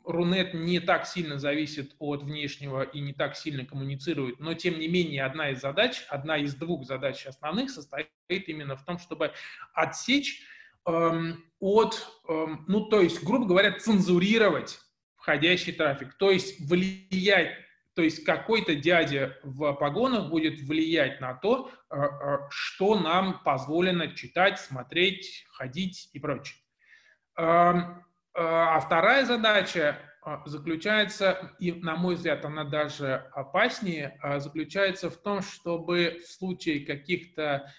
[0.05, 4.87] Рунет не так сильно зависит от внешнего и не так сильно коммуницирует, но тем не
[4.87, 9.33] менее одна из задач, одна из двух задач основных состоит именно в том, чтобы
[9.75, 10.45] отсечь
[10.87, 14.79] эм, от, эм, ну то есть, грубо говоря, цензурировать
[15.17, 17.57] входящий трафик, то есть влиять
[17.95, 24.15] то есть какой-то дядя в погонах будет влиять на то, э, э, что нам позволено
[24.15, 26.59] читать, смотреть, ходить и прочее.
[27.37, 29.99] Эм, э, а вторая задача
[30.47, 37.73] заключается, и на мой взгляд она даже опаснее, заключается в том, чтобы в случае каких-то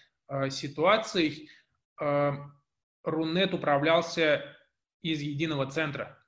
[0.50, 1.50] ситуаций
[1.98, 4.44] Рунет управлялся
[5.02, 6.22] из единого центра.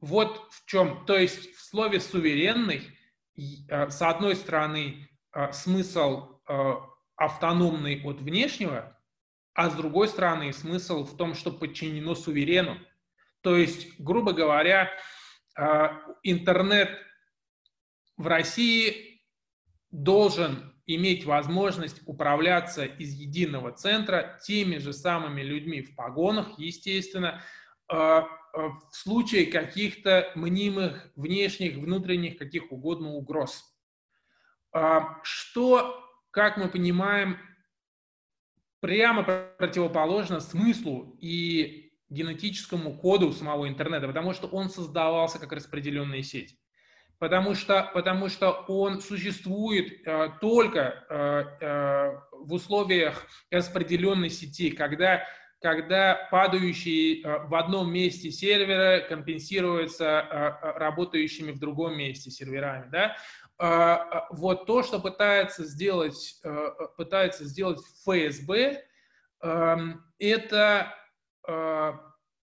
[0.00, 2.88] Вот в чем, то есть в слове суверенный,
[3.36, 6.74] э, с одной стороны, э, смысл э,
[7.16, 8.98] автономный от внешнего,
[9.52, 12.78] а с другой стороны, смысл в том, что подчинено суверену.
[13.42, 14.90] То есть, грубо говоря,
[16.22, 16.90] интернет
[18.16, 19.22] в России
[19.90, 27.42] должен иметь возможность управляться из единого центра теми же самыми людьми в погонах, естественно,
[27.90, 33.64] в случае каких-то мнимых внешних, внутренних, каких угодно угроз.
[35.22, 37.38] Что, как мы понимаем,
[38.80, 39.22] прямо
[39.58, 46.56] противоположно смыслу и генетическому коду самого интернета, потому что он создавался как распределенная сеть.
[47.18, 55.22] Потому что, потому что он существует э, только э, э, в условиях распределенной сети, когда,
[55.60, 62.88] когда падающие э, в одном месте серверы компенсируются э, работающими в другом месте серверами.
[62.90, 63.16] Да?
[63.62, 68.82] А, а, вот то, что пытается сделать, э, пытается сделать ФСБ,
[69.42, 70.94] эм, это
[71.46, 71.92] э,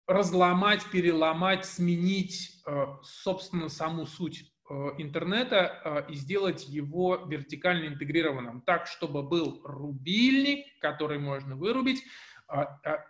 [0.06, 4.48] разломать, переломать, сменить, э, собственно, саму суть
[4.96, 12.02] интернета и сделать его вертикально интегрированным, так, чтобы был рубильник, который можно вырубить,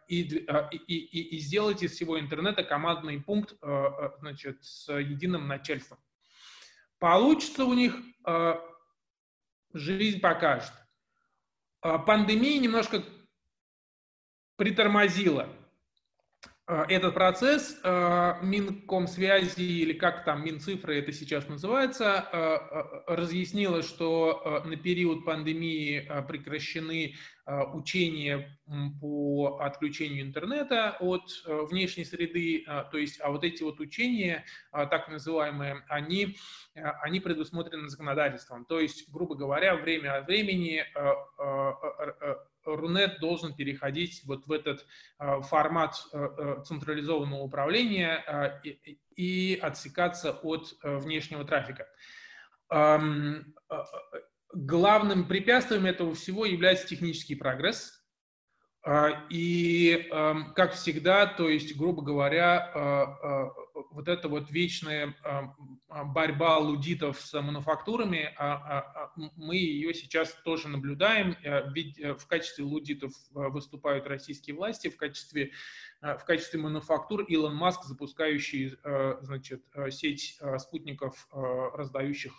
[0.09, 3.55] и, и, и, и сделать из всего интернета командный пункт
[4.21, 5.99] значит, с единым начальством.
[7.03, 8.55] Получится у них, э,
[9.73, 10.73] жизнь покажет.
[11.83, 13.03] Э, пандемия немножко
[14.55, 15.62] притормозила э,
[16.67, 17.81] этот процесс.
[17.83, 27.65] Минкомсвязи или как там Минцифры это сейчас называется, разъяснила, что на период пандемии прекращены Э,
[27.73, 28.57] учения
[29.01, 34.45] по отключению интернета от э, внешней среды, э, то есть, а вот эти вот учения,
[34.71, 36.37] так называемые, они,
[36.75, 38.65] они предусмотрены законодательством.
[38.65, 40.85] То есть, грубо говоря, время от времени
[42.65, 44.87] Рунет должен переходить вот в этот
[45.19, 45.95] формат
[46.65, 48.61] централизованного управления
[49.17, 51.87] и отсекаться от внешнего трафика
[54.53, 57.99] главным препятствием этого всего является технический прогресс.
[59.31, 63.53] И, эм, как всегда, то есть, грубо говоря,
[63.91, 65.15] вот эта вот вечная
[65.89, 68.35] борьба лудитов с мануфактурами,
[69.37, 74.89] мы ее сейчас тоже наблюдаем, э, ведь э, в качестве лудитов э, выступают российские власти,
[74.89, 75.53] в качестве
[76.01, 78.77] в качестве мануфактур Илон Маск, запускающий
[79.21, 82.33] значит, сеть спутников, раздающих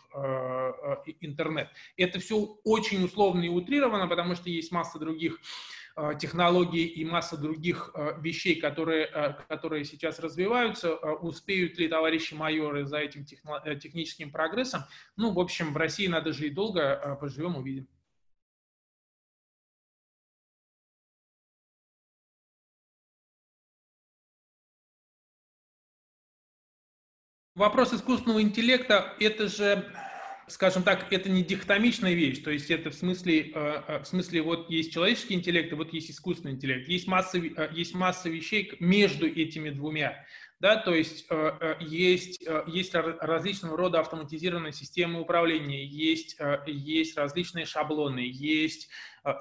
[1.21, 1.69] интернет.
[1.95, 5.39] Это все очень условно и утрировано, потому что есть масса других
[6.19, 10.95] технологий и масса других вещей, которые, которые сейчас развиваются.
[10.95, 14.81] Успеют ли товарищи майоры за этим техническим прогрессом?
[15.15, 17.87] Ну, в общем, в России надо жить долго, поживем, увидим.
[27.55, 29.93] Вопрос искусственного интеллекта– это же,
[30.47, 34.41] скажем так, это не дихотомичная вещь, то есть это в смысле, э, э, в смысле
[34.41, 36.87] вот есть человеческий интеллект, и вот есть искусственный интеллект.
[36.87, 40.25] Есть масса, э, есть масса вещей между этими двумя.
[40.64, 41.28] Да, то есть
[41.82, 48.88] есть, есть различного рода автоматизированные системы управления, есть, есть различные шаблоны, есть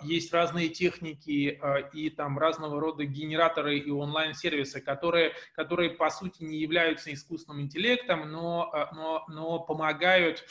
[0.03, 1.61] есть разные техники
[1.93, 8.29] и там разного рода генераторы и онлайн-сервисы, которые, которые по сути не являются искусственным интеллектом,
[8.29, 10.45] но, но, но помогают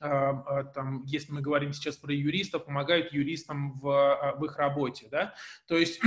[0.00, 5.34] там, если мы говорим сейчас про юристов, помогают юристам в, в их работе, да,
[5.68, 6.00] то есть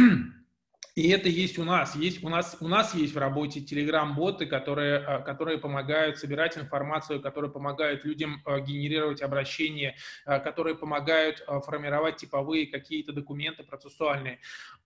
[0.99, 1.95] И это есть у нас.
[1.95, 7.21] Есть, у, нас у нас есть в работе телеграм-боты, которые, э, которые помогают собирать информацию,
[7.21, 9.95] которые помогают людям э, генерировать обращения,
[10.25, 14.39] э, которые помогают формировать типовые какие-то документы процессуальные.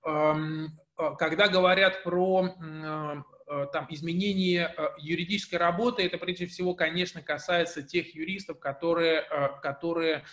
[0.03, 2.53] Когда говорят про
[3.72, 10.24] там, изменение э, юридической работы, это прежде всего, конечно, касается тех юристов, которые, э, которые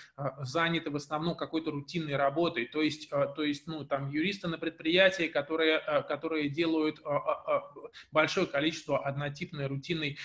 [0.41, 5.25] заняты в основном какой-то рутинной работой, то есть, то есть ну, там, юристы на предприятии,
[5.25, 7.01] которые, которые делают
[8.13, 10.19] большое количество однотипной рутинной,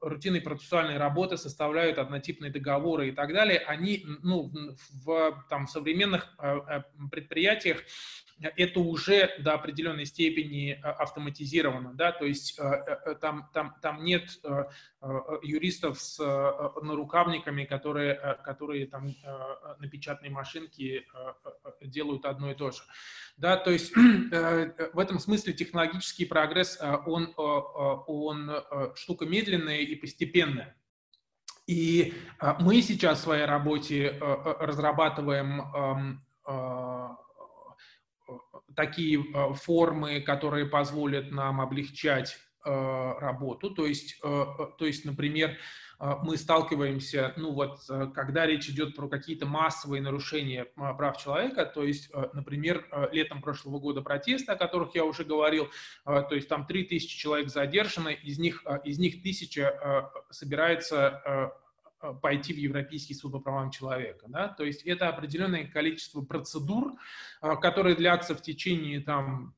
[0.00, 4.52] рутинной процессуальной работы, составляют однотипные договоры и так далее, они ну,
[5.04, 6.36] в там, современных
[7.10, 7.82] предприятиях
[8.40, 14.04] это уже до определенной степени э, автоматизировано, да, то есть э, э, там, там, там
[14.04, 14.28] нет
[15.42, 16.18] юристов с
[16.82, 19.14] нарукавниками, которые, которые там
[19.78, 21.06] на печатной машинке
[21.80, 22.82] делают одно и то же.
[23.36, 28.50] Да, то есть в этом смысле технологический прогресс, он, он
[28.96, 30.76] штука медленная и постепенная.
[31.66, 32.14] И
[32.60, 36.24] мы сейчас в своей работе разрабатываем эм,
[38.78, 43.70] такие э, формы, которые позволят нам облегчать работу.
[43.70, 45.56] То есть, то есть, например,
[46.00, 47.78] мы сталкиваемся, ну вот,
[48.14, 54.02] когда речь идет про какие-то массовые нарушения прав человека, то есть, например, летом прошлого года
[54.02, 55.68] протесты, о которых я уже говорил,
[56.04, 61.50] то есть там 3000 человек задержаны, из них, из них 1000 собирается Э,
[62.22, 64.26] пойти в Европейский суд по правам человека.
[64.28, 64.48] Да?
[64.48, 66.94] То есть это определенное количество процедур,
[67.42, 69.54] э, которые длятся в течение там,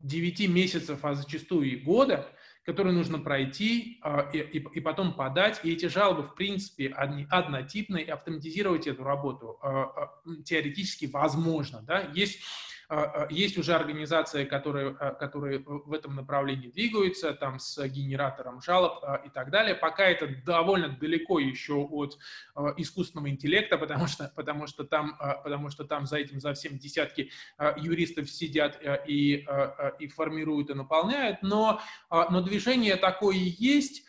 [0.00, 2.28] 9 месяцев, а зачастую и года,
[2.64, 5.60] которые нужно пройти э, и, и, и потом подать.
[5.64, 9.58] И эти жалобы, в принципе, одни, однотипные, и автоматизировать эту работу
[10.44, 11.82] теоретически возможно.
[11.82, 12.10] Да?
[12.14, 12.40] Есть
[13.30, 19.28] есть уже организации, которые, а, которые в этом направлении двигаются, там с генератором жалоб и
[19.30, 19.74] так далее.
[19.74, 22.18] Пока это довольно далеко еще от
[22.76, 27.30] искусственного интеллекта, потому что, потому что, там, потому что там за этим, за всем десятки
[27.76, 29.46] юристов сидят и,
[29.98, 31.80] и формируют и наполняют, но,
[32.10, 34.04] но движение такое есть.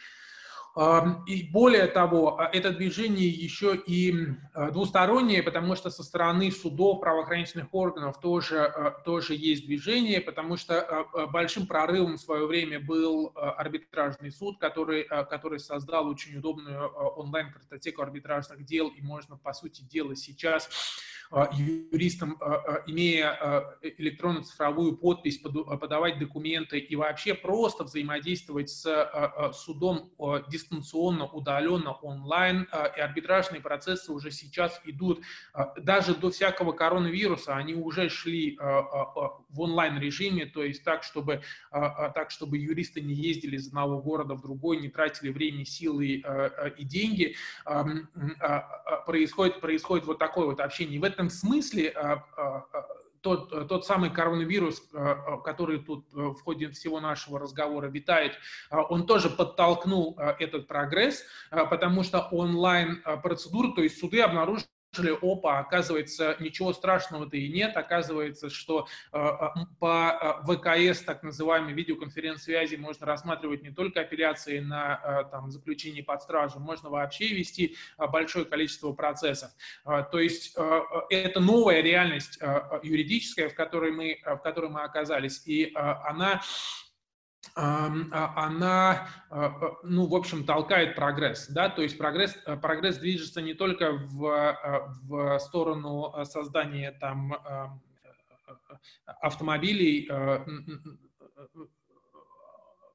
[1.28, 4.14] И более того, а, это движение еще и
[4.54, 10.56] а, двустороннее, потому что со стороны судов, правоохранительных органов тоже, а, тоже есть движение, потому
[10.56, 18.02] что большим прорывом в свое время был арбитражный суд, который, который создал очень удобную онлайн-картотеку
[18.02, 20.70] арбитражных дел, и можно, по сути дела, сейчас
[21.54, 22.38] юристам,
[22.88, 30.12] имея электронно-цифровую подпись, подавать документы и вообще просто взаимодействовать с судом
[30.50, 30.61] дистанционно,
[31.26, 32.68] удаленно, онлайн.
[32.98, 35.22] И арбитражные процессы уже сейчас идут
[35.78, 41.42] даже до всякого коронавируса, они уже шли в онлайн-режиме, то есть так, чтобы,
[41.72, 46.24] так, чтобы юристы не ездили из одного города в другой, не тратили время, силы
[46.78, 47.36] и деньги.
[49.06, 51.00] Происходит, происходит вот такое вот общение.
[51.00, 52.88] в этом смысле а, а, а,
[53.22, 54.82] тот, тот самый коронавирус,
[55.44, 58.34] который тут э, в ходе всего нашего разговора витает,
[58.70, 64.68] он тоже подтолкнул этот прогресс, потому что онлайн-процедуры, то есть суды обнаружили,
[65.22, 69.48] опа, оказывается, ничего страшного-то и нет, оказывается, что э, э,
[69.80, 76.22] по э, ВКС, так называемой видеоконференц-связи, можно рассматривать не только апелляции на там, заключение под
[76.22, 79.52] стражу, можно вообще вести большое количество процессов.
[79.84, 80.56] То есть
[81.10, 82.40] это новая реальность
[82.84, 86.42] юридическая, в которой мы, в которой мы оказались, и она
[87.56, 93.54] она, а, а, ну, в общем, толкает прогресс, да, то есть прогресс, прогресс движется не
[93.54, 97.34] только в, в сторону создания там
[99.06, 100.08] автомобилей,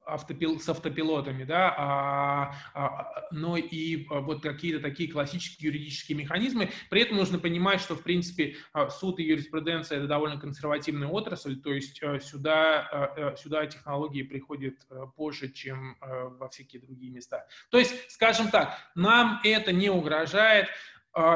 [0.07, 6.71] автопил, с автопилотами, да, а, а, но и а, вот какие-то такие классические юридические механизмы.
[6.89, 11.59] При этом нужно понимать, что, в принципе, а, суд и юриспруденция– это довольно консервативная отрасль,
[11.59, 14.75] то есть сюда, сюда технологии приходят
[15.15, 17.45] позже, чем во всякие другие места.
[17.69, 20.67] То есть, скажем так, нам это не угрожает,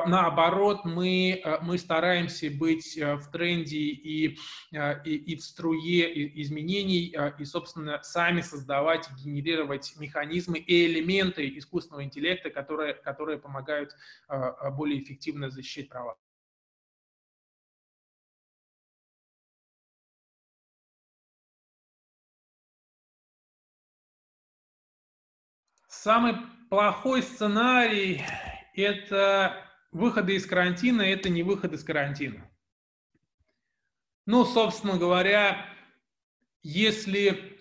[0.06, 4.38] наоборот, мы, а, мы стараемся быть а, в тренде и,
[4.72, 12.52] и, и в струе изменений, и, собственно, сами создавать, генерировать механизмы и элементы искусственного интеллекта,
[12.52, 13.96] которые, которые помогают
[14.76, 16.16] более эффективно защищать права.
[25.88, 26.36] Самый
[26.70, 28.22] плохой сценарий–
[28.76, 32.50] это выходы из карантина– это не выход из карантина.
[34.26, 35.66] Ну, собственно говоря,
[36.64, 37.60] если,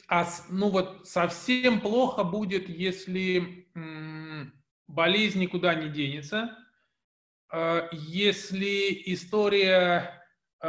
[0.49, 3.67] ну вот совсем плохо будет, если
[4.87, 6.57] болезнь никуда не денется,
[7.49, 10.20] а, если история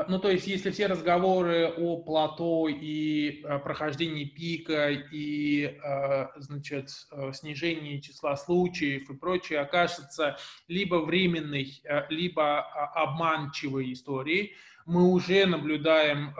[0.07, 6.91] ну, то есть, если все разговоры о плато и а, прохождении пика и, а, значит,
[7.33, 10.37] снижении числа случаев и прочее окажется
[10.69, 12.61] либо временной, либо
[12.93, 16.33] обманчивой историей, мы уже наблюдаем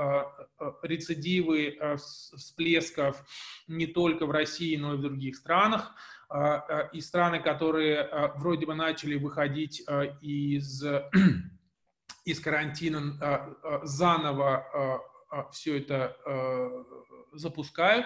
[0.82, 3.24] рецидивы всплесков
[3.68, 5.94] не только в России, но и в других странах.
[6.92, 9.84] И страны, которые вроде бы начали выходить
[10.22, 10.84] из
[12.26, 15.02] из карантина а, а, заново
[15.32, 16.18] а, все это
[17.34, 18.06] запускают.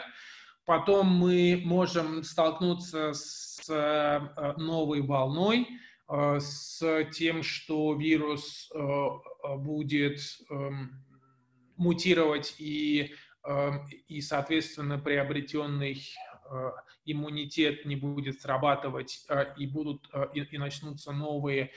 [0.64, 3.68] Потом мы можем столкнуться с
[4.58, 5.68] новой волной,
[6.08, 8.72] с тем, что вирус
[9.58, 10.20] будет
[10.52, 11.04] эм,
[11.78, 16.04] мутировать и, эм, и соответственно, приобретенный
[17.06, 19.26] иммунитет не будет срабатывать
[19.58, 21.72] и будут и, и начнутся новые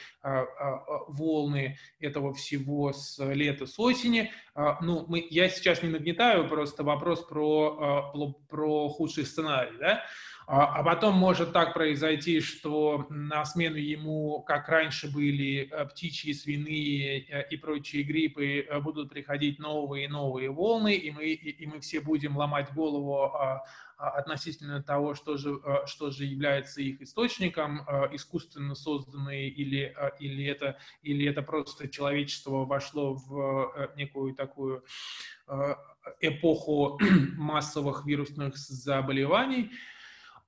[1.08, 4.32] волны этого всего с лета, с осени.
[4.80, 8.12] Ну, мы, я сейчас не нагнетаю, просто вопрос про,
[8.48, 10.04] про худший сценарий, да?
[10.50, 16.32] А, а потом может так произойти, что на смену ему, как раньше были э, птичьи,
[16.32, 21.66] свиные э, и прочие гриппы, э, будут приходить новые и новые волны, и мы, и
[21.66, 23.62] мы все будем ломать голову а,
[23.98, 27.80] а, относительно того, что же, что же является их источником,
[28.12, 34.82] искусственно созданные или, или, это, или это просто человечество вошло в некую такую
[36.20, 36.98] эпоху
[37.36, 39.72] массовых вирусных заболеваний.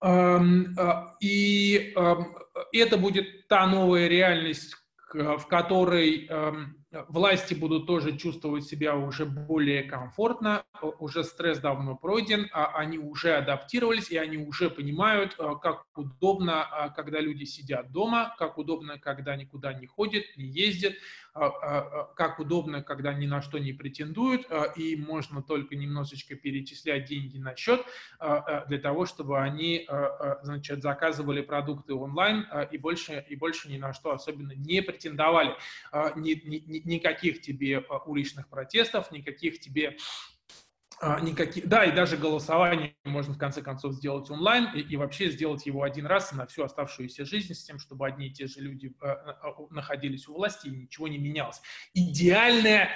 [0.03, 2.35] Эм, э, и эм,
[2.73, 4.75] это будет та новая реальность,
[5.13, 10.65] в которой эм, власти будут тоже чувствовать себя уже более комфортно,
[10.99, 16.67] уже стресс давно пройден, а они уже адаптировались, и они уже понимают, э, как удобно,
[16.67, 20.95] э, когда люди сидят дома, как удобно, когда никуда не ходят, не ездят,
[22.16, 27.57] как удобно, когда ни на что не претендуют, и можно только немножечко перечислять деньги на
[27.57, 27.84] счет
[28.68, 29.86] для того, чтобы они,
[30.43, 35.57] значит, заказывали продукты онлайн и больше, и больше ни на что особенно не претендовали.
[36.16, 40.39] Ни, ни, никаких тебе а, уличных протестов, никаких тебе а,
[41.23, 45.65] никаких, да, и даже голосование можно в конце концов сделать онлайн и, и вообще сделать
[45.65, 48.93] его один раз на всю оставшуюся жизнь с тем, чтобы одни и те же люди
[49.03, 49.17] э,
[49.71, 51.63] находились у власти и ничего не менялось.
[51.95, 52.91] Идеальная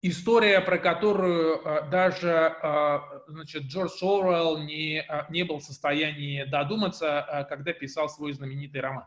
[0.00, 7.46] история, про которую э, даже э, значит, Джордж Оруэлл не, не был в состоянии додуматься,
[7.48, 9.06] когда писал свой знаменитый роман.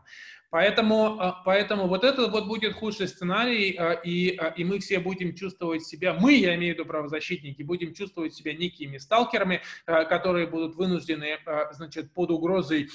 [0.54, 5.00] Поэтому, а, поэтому вот это вот будет худший сценарий, а, и, а, и мы все
[5.00, 10.46] будем чувствовать себя, мы, я имею в виду правозащитники, будем чувствовать себя некими сталкерами, которые
[10.46, 11.40] будут вынуждены,
[11.72, 12.88] значит, под угрозой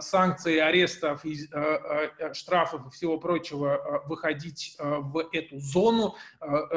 [0.00, 1.22] санкций, арестов,
[2.32, 6.16] штрафов и всего прочего выходить в эту зону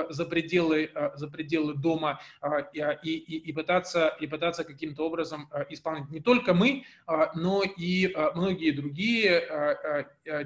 [0.10, 2.22] за пределы, за пределы дома
[2.72, 6.86] и, и, и, пытаться, и пытаться каким-то образом исполнить не только мы,
[7.34, 9.87] но и многие другие Э, э,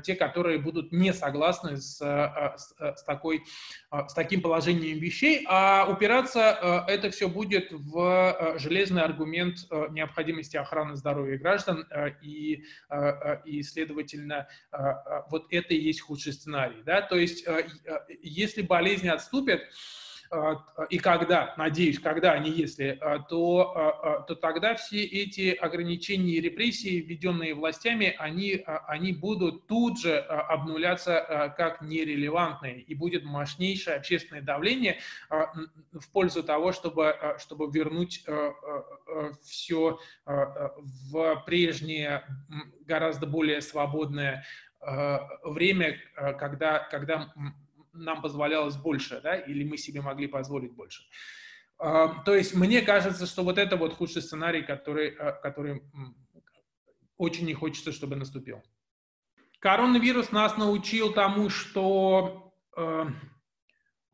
[0.04, 3.44] те, которые будут не согласны с, э, с, такой,
[3.92, 9.58] с таким положением вещей, а упираться это все будет в железный аргумент
[9.92, 11.88] необходимости охраны здоровья граждан
[12.22, 12.64] и,
[13.46, 14.48] и следовательно,
[15.30, 16.84] вот это и есть худший сценарий.
[16.84, 17.02] Да?
[17.02, 17.46] То есть,
[18.22, 19.62] если болезни отступят,
[20.90, 26.42] и когда, надеюсь, когда, а не если, а, то, то тогда все эти ограничения и
[26.42, 34.42] репрессии, введенные властями, они, они будут тут же обнуляться как нерелевантные, и будет мощнейшее общественное
[34.42, 38.24] давление в пользу того, чтобы, чтобы вернуть
[39.44, 42.24] все в прежнее,
[42.86, 44.46] гораздо более свободное
[45.44, 45.98] время,
[46.40, 47.34] когда, когда
[47.94, 51.04] нам позволялось больше, да, или мы себе могли позволить больше.
[51.78, 55.82] То есть мне кажется, что вот это вот худший сценарий, который, а, который
[57.18, 58.64] очень не хочется, чтобы наступил.
[59.60, 63.06] Коронавирус нас научил тому, что э,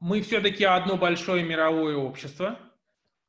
[0.01, 2.59] мы все-таки одно большое мировое общество,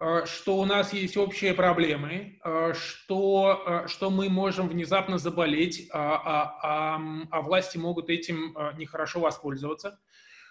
[0.01, 6.17] э, что у нас есть общие проблемы, э, что, что мы можем внезапно заболеть, а,
[6.17, 10.01] а, а, а власти могут этим нехорошо воспользоваться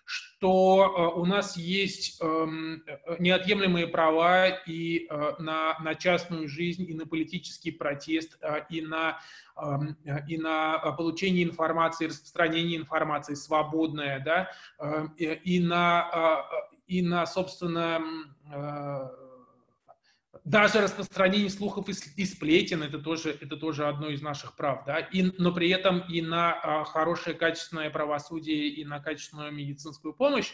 [0.07, 6.85] что э, у нас есть эм, э, неотъемлемые права и э, на, на частную жизнь,
[6.89, 8.39] и на политический протест,
[8.69, 9.19] и на,
[9.61, 14.49] эм, и на получение информации, распространение информации свободное, да,
[15.17, 16.45] и на,
[16.87, 18.01] и на собственно,
[20.47, 25.33] даже распространение слухов и, сплетен это тоже, это тоже одно из наших прав, да, и,
[25.37, 30.53] но при этом и на а, хорошее качественное правосудие, и на качественную медицинскую помощь.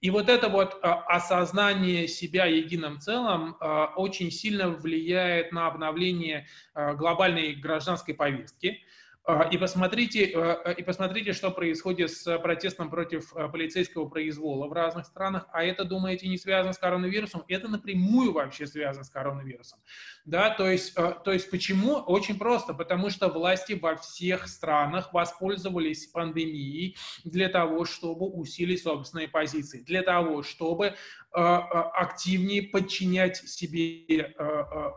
[0.00, 6.46] И вот это вот а, осознание себя единым целым а, очень сильно влияет на обновление
[6.74, 8.80] глобальной гражданской повестки.
[9.26, 14.72] А, и посмотрите, а, и посмотрите, что происходит с протестом против а, полицейского произвола в
[14.74, 15.46] разных странах.
[15.50, 17.42] А это, думаете, не связано с коронавирусом?
[17.48, 19.78] Это напрямую вообще связано с коронавирусом.
[20.26, 21.94] Да, то есть, то есть почему?
[21.94, 22.74] Очень просто.
[22.74, 30.02] Потому что власти во всех странах воспользовались пандемией для того, чтобы усилить собственные позиции, для
[30.02, 30.94] того, чтобы
[31.34, 34.34] активнее подчинять себе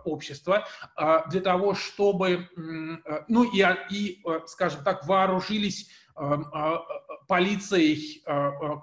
[0.05, 0.67] общество,
[1.29, 2.47] для того, чтобы,
[3.27, 6.81] ну и, и скажем так, вооружились а,
[7.27, 8.23] полицией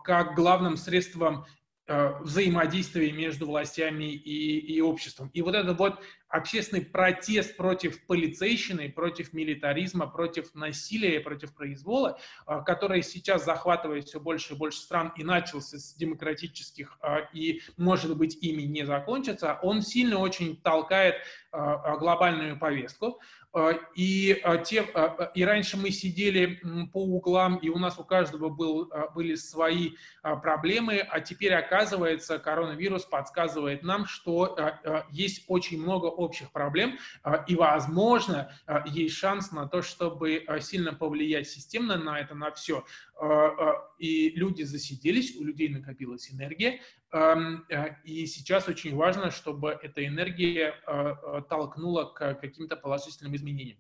[0.05, 1.47] как главным средством
[1.87, 5.29] взаимодействия между властями и, и обществом.
[5.35, 6.01] И вот это вот
[6.35, 12.19] общественный протест против полицейщины, против милитаризма, против насилия, против произвола,
[12.67, 16.99] который сейчас захватывает все больше и больше стран и начался с демократических
[17.33, 21.17] и, может быть, ими не закончится, он сильно очень толкает
[21.53, 23.21] глобальную повестку.
[23.57, 26.61] А, и, а, те, а, и раньше мы сидели
[26.93, 33.05] по углам, и у нас у каждого был, были свои проблемы, а теперь, оказывается, коронавирус
[33.05, 34.57] подсказывает нам, что
[35.11, 36.99] есть очень много общих проблем,
[37.47, 38.53] и, возможно,
[38.87, 42.85] есть шанс на то, чтобы сильно повлиять системно на это, на все.
[43.99, 46.81] И люди засиделись, у людей накопилась энергия,
[48.05, 50.75] и сейчас очень важно, чтобы эта энергия
[51.49, 53.79] толкнула к каким-то положительным изменениям.